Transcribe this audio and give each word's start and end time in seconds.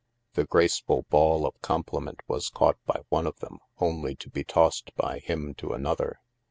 The 0.33 0.45
graceful 0.47 1.05
ball 1.11 1.45
of 1.45 1.61
compliment 1.61 2.21
was 2.27 2.49
caught 2.49 2.83
by 2.87 3.03
one 3.09 3.27
of 3.27 3.37
them, 3.39 3.59
only 3.77 4.15
to 4.15 4.31
be 4.31 4.43
tossed 4.43 4.95
by 4.95 5.19
him 5.19 5.53
to 5.59 5.73
another. 5.73 6.17